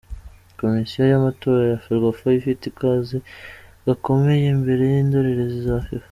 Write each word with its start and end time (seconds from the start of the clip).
Komisiyo 0.59 1.01
y’amatora 1.11 1.61
ya 1.71 1.77
Ferwafa 1.83 2.27
ifite 2.39 2.63
akazi 2.71 3.17
gakomeye, 3.85 4.45
imbere 4.55 4.83
y’indorerezi 4.91 5.59
za 5.67 5.77
Fifa 5.85 5.99